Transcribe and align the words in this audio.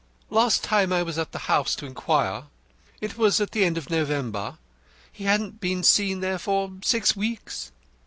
Last 0.31 0.63
time 0.63 0.91
I 0.91 1.03
was 1.03 1.19
at 1.19 1.31
the 1.31 1.37
house 1.45 1.75
to 1.75 1.85
inquire 1.85 2.45
it 3.01 3.19
was 3.19 3.39
at 3.39 3.51
the 3.51 3.63
end 3.63 3.77
of 3.77 3.91
November 3.91 4.57
he 5.11 5.25
hadn't 5.25 5.59
been 5.61 5.83
seen 5.83 6.21
there 6.21 6.39
for 6.39 6.71
six 6.83 7.15
weeks. 7.15 7.71